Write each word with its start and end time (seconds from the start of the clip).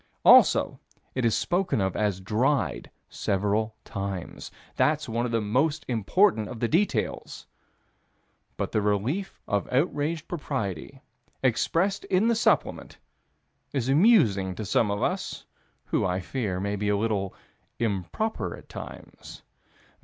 Also 0.25 0.79
it 1.13 1.23
is 1.23 1.37
spoken 1.37 1.79
of 1.79 1.95
as 1.95 2.19
"dried" 2.19 2.89
several 3.07 3.75
times. 3.85 4.49
That's 4.75 5.07
one 5.07 5.27
of 5.27 5.31
the 5.31 5.41
most 5.41 5.85
important 5.87 6.47
of 6.49 6.59
the 6.59 6.67
details. 6.67 7.45
But 8.57 8.71
the 8.71 8.81
relief 8.81 9.39
of 9.47 9.71
outraged 9.71 10.27
propriety, 10.27 11.03
expressed 11.43 12.03
in 12.05 12.29
the 12.29 12.35
Supplement, 12.35 12.97
is 13.73 13.89
amusing 13.89 14.55
to 14.55 14.65
some 14.65 14.89
of 14.89 15.03
us, 15.03 15.45
who, 15.85 16.03
I 16.03 16.19
fear, 16.19 16.59
may 16.59 16.75
be 16.75 16.89
a 16.89 16.97
little 16.97 17.35
improper 17.77 18.57
at 18.57 18.69
times. 18.69 19.43